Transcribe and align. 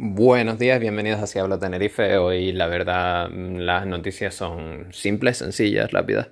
Buenos 0.00 0.60
días, 0.60 0.78
bienvenidos 0.78 1.20
a 1.20 1.26
Si 1.26 1.40
Hablo 1.40 1.58
Tenerife. 1.58 2.18
Hoy 2.18 2.52
la 2.52 2.68
verdad 2.68 3.28
las 3.32 3.84
noticias 3.84 4.32
son 4.32 4.92
simples, 4.92 5.38
sencillas, 5.38 5.90
rápidas. 5.90 6.28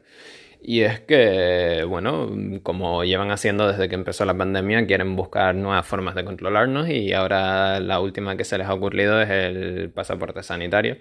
Y 0.63 0.83
es 0.83 1.01
que, 1.01 1.85
bueno, 1.89 2.31
como 2.63 3.03
llevan 3.03 3.33
haciendo 3.33 3.67
desde 3.67 3.89
que 3.89 3.97
empezó 3.97 4.25
la 4.25 4.39
pandemia, 4.39 4.87
quieren 4.87 5.17
buscar 5.17 5.57
nuevas 5.57 5.85
formas 5.85 6.15
de 6.15 6.25
controlarnos 6.25 6.89
y 6.89 7.13
ahora 7.13 7.81
la 7.81 7.99
última 7.99 8.37
que 8.37 8.45
se 8.45 8.57
les 8.57 8.69
ha 8.69 8.75
ocurrido 8.75 9.21
es 9.21 9.31
el 9.31 9.91
pasaporte 9.91 10.45
sanitario. 10.45 10.99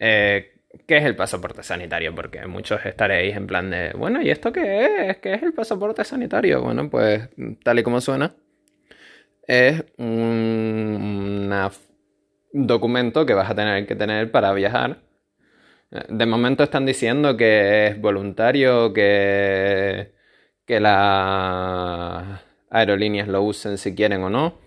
Eh, 0.00 0.54
¿Qué 0.88 0.96
es 0.96 1.04
el 1.04 1.14
pasaporte 1.14 1.62
sanitario? 1.62 2.14
Porque 2.16 2.46
muchos 2.46 2.84
estaréis 2.84 3.36
en 3.36 3.46
plan 3.46 3.70
de, 3.70 3.92
bueno, 3.96 4.20
¿y 4.22 4.30
esto 4.30 4.52
qué 4.52 5.10
es? 5.10 5.18
¿Qué 5.18 5.34
es 5.34 5.42
el 5.44 5.52
pasaporte 5.52 6.02
sanitario? 6.04 6.62
Bueno, 6.62 6.90
pues 6.90 7.28
tal 7.62 7.78
y 7.78 7.82
como 7.84 8.00
suena, 8.00 8.34
es 9.46 9.84
un 9.98 11.52
documento 12.52 13.26
que 13.26 13.34
vas 13.34 13.50
a 13.50 13.54
tener 13.54 13.86
que 13.86 13.96
tener 13.96 14.30
para 14.30 14.52
viajar. 14.52 15.02
De 16.08 16.26
momento 16.26 16.64
están 16.64 16.86
diciendo 16.86 17.36
que 17.36 17.88
es 17.88 18.00
voluntario, 18.00 18.92
que, 18.92 20.12
que 20.66 20.80
las 20.80 22.40
aerolíneas 22.70 23.28
lo 23.28 23.42
usen 23.42 23.78
si 23.78 23.94
quieren 23.94 24.22
o 24.22 24.30
no 24.30 24.66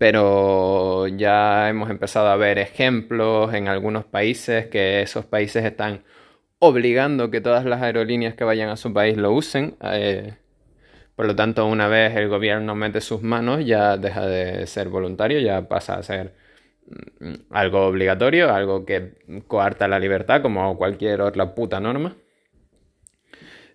pero 0.00 1.08
ya 1.08 1.68
hemos 1.68 1.90
empezado 1.90 2.28
a 2.28 2.36
ver 2.36 2.58
ejemplos 2.58 3.52
en 3.52 3.68
algunos 3.68 4.06
países 4.06 4.66
que 4.68 5.02
esos 5.02 5.26
países 5.26 5.62
están 5.62 6.04
obligando 6.58 7.30
que 7.30 7.42
todas 7.42 7.66
las 7.66 7.82
aerolíneas 7.82 8.34
que 8.34 8.44
vayan 8.44 8.70
a 8.70 8.76
su 8.76 8.94
país 8.94 9.18
lo 9.18 9.30
usen. 9.32 9.76
Eh, 9.82 10.36
por 11.20 11.26
lo 11.26 11.36
tanto, 11.36 11.66
una 11.66 11.86
vez 11.86 12.16
el 12.16 12.28
gobierno 12.30 12.74
mete 12.74 13.02
sus 13.02 13.20
manos, 13.20 13.62
ya 13.66 13.98
deja 13.98 14.26
de 14.26 14.66
ser 14.66 14.88
voluntario, 14.88 15.38
ya 15.38 15.68
pasa 15.68 15.98
a 15.98 16.02
ser 16.02 16.32
mm, 17.20 17.34
algo 17.50 17.84
obligatorio, 17.86 18.50
algo 18.54 18.86
que 18.86 19.18
coarta 19.46 19.86
la 19.86 19.98
libertad, 19.98 20.40
como 20.40 20.78
cualquier 20.78 21.20
otra 21.20 21.54
puta 21.54 21.78
norma. 21.78 22.16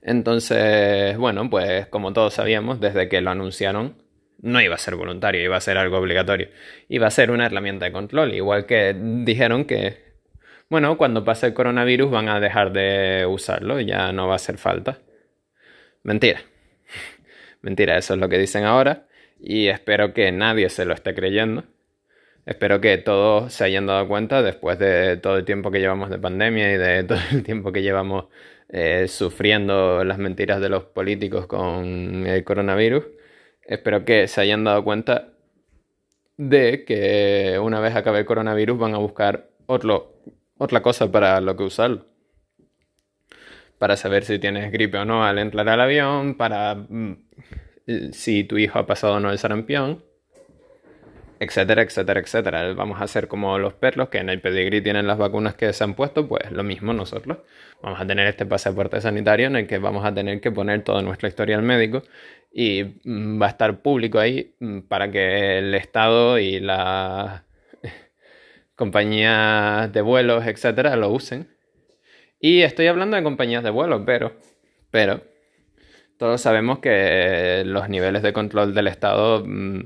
Entonces, 0.01 1.15
bueno, 1.19 1.47
pues 1.47 1.85
como 1.85 2.13
todos 2.13 2.33
sabíamos, 2.33 2.79
desde 2.79 3.09
que 3.09 3.21
lo 3.21 3.29
anunciaron, 3.29 3.93
no 4.41 4.59
iba 4.59 4.73
a 4.73 4.79
ser 4.79 4.95
voluntario, 4.95 5.43
iba 5.43 5.57
a 5.57 5.61
ser 5.61 5.77
algo 5.77 5.99
obligatorio. 5.99 6.49
Iba 6.89 7.05
a 7.05 7.11
ser 7.11 7.29
una 7.29 7.45
herramienta 7.45 7.85
de 7.85 7.91
control, 7.91 8.33
igual 8.33 8.65
que 8.65 8.95
dijeron 9.23 9.65
que, 9.65 9.99
bueno, 10.67 10.97
cuando 10.97 11.23
pase 11.23 11.45
el 11.45 11.53
coronavirus 11.53 12.09
van 12.09 12.27
a 12.27 12.39
dejar 12.39 12.73
de 12.73 13.27
usarlo, 13.27 13.79
ya 13.81 14.11
no 14.13 14.25
va 14.25 14.33
a 14.33 14.37
hacer 14.37 14.57
falta. 14.57 14.97
Mentira. 16.01 16.41
Mentira, 17.65 17.97
eso 17.97 18.13
es 18.13 18.19
lo 18.19 18.29
que 18.29 18.37
dicen 18.37 18.63
ahora 18.63 19.07
y 19.39 19.67
espero 19.67 20.13
que 20.13 20.31
nadie 20.31 20.69
se 20.69 20.85
lo 20.85 20.93
esté 20.93 21.13
creyendo. 21.15 21.63
Espero 22.45 22.79
que 22.79 22.97
todos 22.99 23.51
se 23.51 23.63
hayan 23.63 23.87
dado 23.87 24.07
cuenta 24.07 24.43
después 24.43 24.77
de 24.79 25.17
todo 25.17 25.37
el 25.37 25.45
tiempo 25.45 25.71
que 25.71 25.79
llevamos 25.79 26.09
de 26.11 26.19
pandemia 26.19 26.73
y 26.73 26.77
de 26.77 27.03
todo 27.07 27.19
el 27.31 27.43
tiempo 27.43 27.71
que 27.71 27.81
llevamos 27.81 28.25
eh, 28.69 29.07
sufriendo 29.07 30.03
las 30.05 30.19
mentiras 30.19 30.61
de 30.61 30.69
los 30.69 30.85
políticos 30.85 31.47
con 31.47 32.25
el 32.27 32.43
coronavirus 32.43 33.03
espero 33.65 34.05
que 34.05 34.27
se 34.27 34.41
hayan 34.41 34.63
dado 34.63 34.83
cuenta 34.83 35.29
de 36.37 36.85
que 36.85 37.59
una 37.61 37.79
vez 37.79 37.95
acabe 37.95 38.19
el 38.19 38.25
coronavirus 38.25 38.77
van 38.77 38.93
a 38.93 38.97
buscar 38.97 39.49
otro, 39.65 40.21
otra 40.57 40.81
cosa 40.81 41.11
para 41.11 41.41
lo 41.41 41.55
que 41.55 41.63
usarlo. 41.63 42.05
Para 43.77 43.97
saber 43.97 44.23
si 44.23 44.39
tienes 44.39 44.71
gripe 44.71 44.97
o 44.97 45.05
no 45.05 45.25
al 45.25 45.39
entrar 45.39 45.67
al 45.67 45.81
avión, 45.81 46.35
para 46.35 46.75
mm, 46.75 47.24
si 48.11 48.43
tu 48.43 48.57
hijo 48.57 48.79
ha 48.79 48.85
pasado 48.85 49.15
o 49.15 49.19
no 49.19 49.31
el 49.31 49.37
sarampión 49.37 50.03
etcétera, 51.39 51.81
etcétera, 51.81 52.19
etcétera. 52.19 52.73
Vamos 52.73 53.01
a 53.01 53.05
hacer 53.05 53.27
como 53.27 53.57
los 53.57 53.73
perros 53.73 54.09
que 54.09 54.19
en 54.19 54.29
el 54.29 54.41
pedigrí 54.41 54.81
tienen 54.81 55.07
las 55.07 55.17
vacunas 55.17 55.55
que 55.55 55.71
se 55.73 55.83
han 55.83 55.93
puesto, 55.93 56.27
pues 56.27 56.51
lo 56.51 56.63
mismo 56.63 56.93
nosotros. 56.93 57.39
Vamos 57.81 57.99
a 57.99 58.07
tener 58.07 58.27
este 58.27 58.45
pasaporte 58.45 59.01
sanitario 59.01 59.47
en 59.47 59.55
el 59.55 59.67
que 59.67 59.77
vamos 59.77 60.05
a 60.05 60.13
tener 60.13 60.41
que 60.41 60.51
poner 60.51 60.83
toda 60.83 61.01
nuestra 61.01 61.29
historia 61.29 61.57
al 61.57 61.63
médico 61.63 62.03
y 62.53 62.99
mm, 63.03 63.41
va 63.41 63.47
a 63.47 63.49
estar 63.49 63.81
público 63.81 64.19
ahí 64.19 64.55
mm, 64.59 64.81
para 64.81 65.11
que 65.11 65.59
el 65.59 65.73
Estado 65.75 66.39
y 66.39 66.59
las 66.59 67.43
compañías 68.75 69.91
de 69.91 70.01
vuelos, 70.01 70.45
etcétera, 70.47 70.95
lo 70.95 71.09
usen. 71.09 71.49
Y 72.39 72.61
estoy 72.61 72.87
hablando 72.87 73.17
de 73.17 73.23
compañías 73.23 73.63
de 73.63 73.71
vuelos, 73.71 74.03
pero, 74.05 74.33
pero, 74.91 75.21
todos 76.17 76.41
sabemos 76.41 76.79
que 76.79 77.63
los 77.65 77.89
niveles 77.89 78.21
de 78.23 78.33
control 78.33 78.73
del 78.73 78.87
Estado 78.87 79.43
mm, 79.45 79.79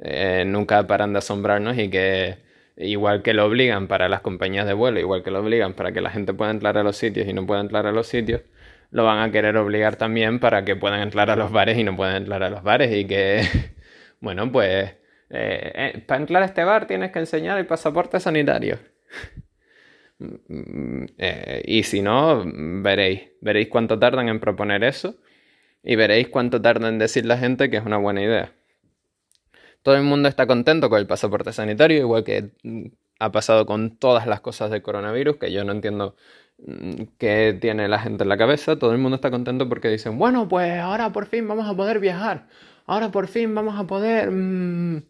eh, 0.00 0.44
nunca 0.46 0.86
paran 0.86 1.12
de 1.12 1.18
asombrarnos 1.18 1.78
y 1.78 1.90
que 1.90 2.38
igual 2.76 3.22
que 3.22 3.34
lo 3.34 3.44
obligan 3.44 3.88
para 3.88 4.08
las 4.08 4.20
compañías 4.20 4.66
de 4.66 4.72
vuelo, 4.72 5.00
igual 5.00 5.22
que 5.22 5.30
lo 5.30 5.40
obligan 5.40 5.74
para 5.74 5.92
que 5.92 6.00
la 6.00 6.10
gente 6.10 6.32
pueda 6.34 6.50
entrar 6.50 6.78
a 6.78 6.82
los 6.82 6.96
sitios 6.96 7.28
y 7.28 7.32
no 7.32 7.46
pueda 7.46 7.60
entrar 7.60 7.86
a 7.86 7.92
los 7.92 8.06
sitios, 8.06 8.42
lo 8.90 9.04
van 9.04 9.20
a 9.20 9.30
querer 9.30 9.56
obligar 9.56 9.96
también 9.96 10.40
para 10.40 10.64
que 10.64 10.76
puedan 10.76 11.00
entrar 11.00 11.30
a 11.30 11.36
los 11.36 11.52
bares 11.52 11.78
y 11.78 11.84
no 11.84 11.96
puedan 11.96 12.16
entrar 12.16 12.42
a 12.42 12.50
los 12.50 12.62
bares 12.62 12.94
y 12.94 13.06
que, 13.06 13.42
bueno, 14.20 14.50
pues 14.50 14.96
eh, 15.30 15.72
eh, 15.74 16.04
para 16.06 16.20
entrar 16.20 16.42
a 16.42 16.46
este 16.46 16.64
bar 16.64 16.86
tienes 16.86 17.12
que 17.12 17.20
enseñar 17.20 17.58
el 17.58 17.66
pasaporte 17.66 18.20
sanitario. 18.20 18.78
y 21.64 21.82
si 21.82 22.02
no, 22.02 22.44
veréis, 22.44 23.22
veréis 23.40 23.68
cuánto 23.68 23.98
tardan 23.98 24.28
en 24.28 24.40
proponer 24.40 24.84
eso 24.84 25.16
y 25.82 25.96
veréis 25.96 26.28
cuánto 26.28 26.60
tardan 26.62 26.94
en 26.94 26.98
decir 26.98 27.26
la 27.26 27.38
gente 27.38 27.70
que 27.70 27.78
es 27.78 27.86
una 27.86 27.98
buena 27.98 28.22
idea 28.22 28.52
todo 29.82 29.96
el 29.96 30.02
mundo 30.02 30.28
está 30.28 30.46
contento 30.46 30.90
con 30.90 30.98
el 30.98 31.06
pasaporte 31.06 31.52
sanitario, 31.52 31.98
igual 31.98 32.24
que 32.24 32.50
mm, 32.62 32.86
ha 33.18 33.32
pasado 33.32 33.66
con 33.66 33.96
todas 33.96 34.26
las 34.26 34.40
cosas 34.40 34.70
del 34.70 34.82
coronavirus, 34.82 35.36
que 35.36 35.52
yo 35.52 35.64
no 35.64 35.72
entiendo 35.72 36.16
mm, 36.58 37.02
qué 37.18 37.56
tiene 37.60 37.88
la 37.88 37.98
gente 38.00 38.24
en 38.24 38.28
la 38.28 38.36
cabeza. 38.36 38.78
Todo 38.78 38.92
el 38.92 38.98
mundo 38.98 39.16
está 39.16 39.30
contento 39.30 39.68
porque 39.68 39.88
dicen, 39.88 40.18
bueno, 40.18 40.48
pues 40.48 40.78
ahora 40.80 41.12
por 41.12 41.26
fin 41.26 41.48
vamos 41.48 41.68
a 41.68 41.74
poder 41.76 42.00
viajar, 42.00 42.48
ahora 42.86 43.10
por 43.10 43.28
fin 43.28 43.54
vamos 43.54 43.78
a 43.78 43.86
poder 43.86 44.30
mm, 44.30 45.02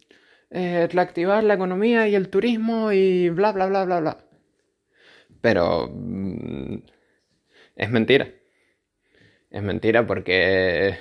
eh, 0.51 0.89
reactivar 0.93 1.45
la 1.45 1.55
economía 1.55 2.09
y 2.09 2.15
el 2.15 2.29
turismo 2.29 2.93
y 2.93 3.29
bla, 3.31 3.53
bla, 3.53 3.67
bla, 3.67 3.85
bla, 3.85 4.01
bla. 4.01 4.19
Pero 5.41 5.91
es 7.77 7.91
mentira. 7.91 8.29
Es 9.51 9.63
mentira 9.63 10.07
porque 10.07 10.97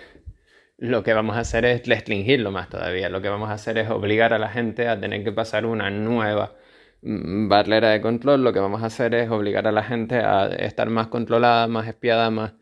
lo 0.78 1.04
que 1.04 1.14
vamos 1.14 1.38
a 1.38 1.42
hacer 1.42 1.66
es 1.66 1.86
restringirlo 1.88 2.52
más 2.52 2.70
todavía. 2.70 3.10
Lo 3.10 3.22
que 3.22 3.30
vamos 3.30 3.50
a 3.50 3.54
hacer 3.54 3.78
es 3.78 3.90
obligar 3.90 4.34
a 4.34 4.40
la 4.40 4.50
gente 4.50 4.88
a 4.88 5.00
tener 5.00 5.24
que 5.24 5.32
pasar 5.32 5.66
una 5.66 5.90
nueva 5.92 6.56
mm, 7.02 7.48
barrera 7.50 7.90
de 7.92 8.02
control. 8.02 8.44
Lo 8.44 8.54
que 8.54 8.60
vamos 8.60 8.82
a 8.84 8.88
hacer 8.88 9.14
es 9.16 9.30
obligar 9.30 9.68
a 9.68 9.72
la 9.72 9.84
gente 9.84 10.16
a 10.18 10.48
estar 10.48 10.90
más 10.90 11.08
controlada, 11.08 11.68
más 11.68 11.88
espiada, 11.88 12.30
más... 12.32 12.54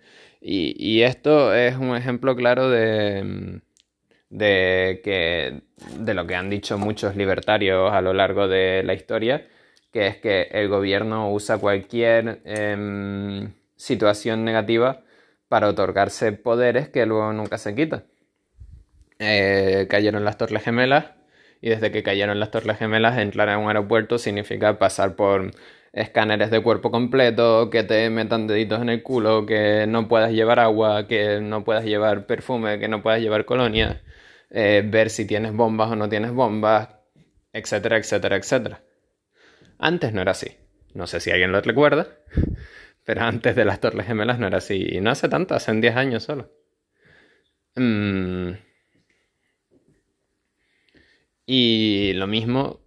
Y, 0.41 1.01
esto 1.01 1.53
es 1.53 1.75
un 1.77 1.95
ejemplo 1.95 2.35
claro 2.35 2.69
de, 2.69 3.23
mm, 3.23 3.61
de, 4.29 5.01
que, 5.03 5.61
de 5.99 6.13
lo 6.13 6.27
que 6.27 6.35
han 6.35 6.49
dicho 6.49 6.77
muchos 6.77 7.15
libertarios 7.15 7.91
a 7.93 8.01
lo 8.01 8.13
largo 8.13 8.47
de 8.47 8.83
la 8.83 8.93
historia, 8.93 9.47
que 9.91 10.07
es 10.07 10.17
que 10.17 10.43
el 10.51 10.69
gobierno 10.69 11.31
usa 11.31 11.57
cualquier 11.57 12.41
em, 12.45 13.53
situación 13.75 14.45
negativa 14.45 15.03
para 15.49 15.67
otorgarse 15.69 16.31
poderes 16.33 16.89
que 16.89 17.05
luego 17.05 17.31
nunca 17.33 17.57
se 17.57 17.75
quitan. 17.75 18.05
Eh, 19.19 19.87
cayeron 19.89 20.23
las 20.23 20.37
Torres 20.37 20.63
Gemelas 20.63 21.05
y 21.61 21.69
desde 21.69 21.91
que 21.91 22.03
cayeron 22.03 22.39
las 22.39 22.51
Torres 22.51 22.77
Gemelas 22.77 23.17
entrar 23.17 23.49
a 23.49 23.57
un 23.57 23.67
aeropuerto 23.67 24.17
significa 24.17 24.77
pasar 24.77 25.15
por 25.15 25.51
escáneres 25.93 26.51
de 26.51 26.61
cuerpo 26.61 26.91
completo, 26.91 27.69
que 27.69 27.83
te 27.83 28.09
metan 28.09 28.45
deditos 28.45 28.81
en 28.81 28.89
el 28.89 29.01
culo, 29.01 29.45
que 29.45 29.85
no 29.87 30.07
puedas 30.07 30.31
llevar 30.31 30.59
agua, 30.59 31.07
que 31.07 31.41
no 31.41 31.63
puedas 31.63 31.85
llevar 31.85 32.27
perfume, 32.27 32.79
que 32.79 32.87
no 32.87 33.01
puedas 33.01 33.19
llevar 33.19 33.45
colonia, 33.45 34.03
eh, 34.51 34.83
ver 34.85 35.09
si 35.09 35.25
tienes 35.25 35.53
bombas 35.53 35.91
o 35.91 35.95
no 35.95 36.07
tienes 36.07 36.31
bombas, 36.31 36.89
etcétera, 37.51 37.97
etcétera, 37.97 38.35
etcétera. 38.35 38.81
Antes 39.79 40.13
no 40.13 40.21
era 40.21 40.31
así. 40.31 40.57
No 40.93 41.07
sé 41.07 41.19
si 41.19 41.31
alguien 41.31 41.51
lo 41.51 41.61
recuerda, 41.61 42.07
pero 43.07 43.21
antes 43.21 43.55
de 43.55 43.63
las 43.63 43.79
Torres 43.79 44.05
Gemelas 44.05 44.37
no 44.37 44.47
era 44.47 44.57
así. 44.57 44.85
Y 44.91 44.99
no 44.99 45.11
hace 45.11 45.29
tanto, 45.29 45.55
hace 45.55 45.71
10 45.73 45.95
años 45.95 46.23
solo. 46.23 46.51
Mm. 47.75 48.51
Y 51.45 52.11
lo 52.15 52.27
mismo 52.27 52.81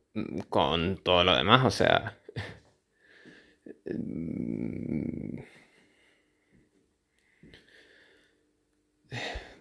con 0.51 0.99
todo 1.03 1.25
lo 1.25 1.35
demás, 1.35 1.65
o 1.65 1.71
sea... 1.71 2.19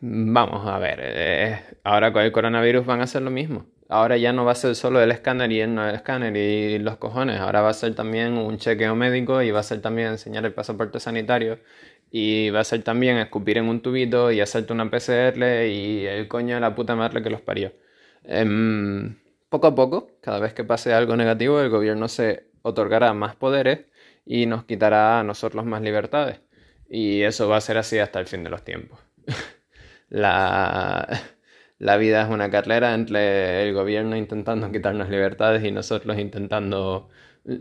Vamos 0.02 0.68
a 0.68 0.78
ver, 0.78 1.00
eh, 1.02 1.64
ahora 1.86 2.12
con 2.12 2.24
el 2.24 2.34
coronavirus 2.34 2.86
van 2.86 3.00
a 3.00 3.04
hacer 3.06 3.22
lo 3.22 3.32
mismo 3.32 3.66
ahora 3.90 4.18
ya 4.18 4.32
no 4.34 4.46
va 4.46 4.54
a 4.54 4.56
ser 4.56 4.76
solo 4.76 5.02
el 5.02 5.12
escáner 5.12 5.52
y 5.52 5.62
el 5.62 5.74
no 5.76 5.88
escáner 5.90 6.38
y 6.38 6.80
los 6.80 6.98
cojones, 6.98 7.40
ahora 7.42 7.62
va 7.62 7.70
a 7.70 7.74
ser 7.74 7.96
también 7.96 8.38
un 8.38 8.58
chequeo 8.58 8.96
médico 8.96 9.42
y 9.42 9.52
va 9.52 9.60
a 9.60 9.64
ser 9.64 9.82
también 9.82 10.10
enseñar 10.10 10.46
el 10.46 10.54
pasaporte 10.54 11.00
sanitario 11.00 11.60
y 12.12 12.50
va 12.52 12.62
a 12.62 12.64
ser 12.64 12.84
también 12.84 13.18
escupir 13.18 13.58
en 13.58 13.68
un 13.68 13.82
tubito 13.82 14.32
y 14.32 14.42
hacerte 14.42 14.74
una 14.74 14.90
PCR 14.90 15.68
y 15.68 16.06
el 16.06 16.28
coño 16.28 16.56
de 16.56 16.62
la 16.62 16.76
puta 16.76 16.96
madre 16.96 17.22
que 17.24 17.30
los 17.30 17.42
parió. 17.42 17.74
Em, 18.24 19.18
poco 19.50 19.68
a 19.68 19.76
poco, 19.76 20.12
cada 20.22 20.40
vez 20.40 20.54
que 20.54 20.64
pase 20.64 20.94
algo 20.94 21.16
negativo, 21.16 21.60
el 21.62 21.70
gobierno 21.70 22.08
se 22.08 22.48
otorgará 22.62 23.14
más 23.14 23.36
poderes 23.36 23.86
y 24.26 24.46
nos 24.46 24.66
quitará 24.66 25.20
a 25.20 25.24
nosotros 25.24 25.66
más 25.66 25.82
libertades. 25.82 26.42
Y 26.90 27.22
eso 27.24 27.48
va 27.50 27.58
a 27.58 27.62
ser 27.62 27.78
así 27.78 28.00
hasta 28.00 28.20
el 28.20 28.28
fin 28.28 28.44
de 28.44 28.50
los 28.50 28.64
tiempos. 28.64 29.00
la, 30.10 31.08
la 31.80 31.98
vida 31.98 32.22
es 32.24 32.30
una 32.30 32.50
carrera 32.52 32.94
entre 32.94 33.64
el 33.64 33.74
gobierno 33.74 34.16
intentando 34.18 34.72
quitarnos 34.74 35.10
libertades 35.10 35.64
y 35.64 35.72
nosotros 35.72 36.18
intentando 36.20 37.10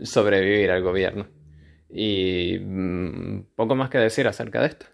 sobrevivir 0.03 0.71
al 0.71 0.83
gobierno. 0.83 1.27
Y 1.89 2.59
mm, 2.59 3.55
poco 3.55 3.75
más 3.75 3.89
que 3.89 3.97
decir 3.97 4.27
acerca 4.27 4.61
de 4.61 4.67
esto. 4.67 4.85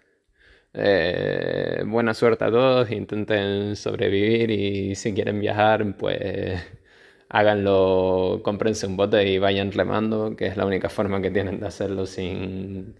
Eh, 0.74 1.84
buena 1.86 2.14
suerte 2.14 2.44
a 2.44 2.50
todos, 2.50 2.90
intenten 2.90 3.76
sobrevivir 3.76 4.50
y 4.50 4.94
si 4.94 5.14
quieren 5.14 5.40
viajar, 5.40 5.96
pues 5.96 6.62
háganlo, 7.28 8.40
cómprense 8.44 8.86
un 8.86 8.96
bote 8.96 9.26
y 9.26 9.38
vayan 9.38 9.72
remando, 9.72 10.36
que 10.36 10.46
es 10.46 10.56
la 10.56 10.66
única 10.66 10.88
forma 10.88 11.20
que 11.22 11.30
tienen 11.30 11.60
de 11.60 11.66
hacerlo 11.66 12.06
sin 12.06 12.94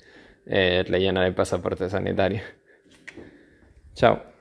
eh, 0.47 0.85
rellenar 0.89 1.27
el 1.27 1.35
pasaporte 1.35 1.89
sanitario. 1.91 2.41
Chao. 3.95 4.36